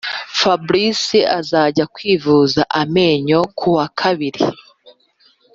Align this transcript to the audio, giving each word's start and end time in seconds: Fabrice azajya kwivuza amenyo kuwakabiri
Fabrice 0.39 1.19
azajya 1.39 1.85
kwivuza 1.95 2.61
amenyo 2.81 3.39
kuwakabiri 3.57 4.43